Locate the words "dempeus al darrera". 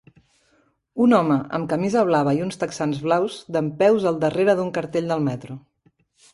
3.59-4.59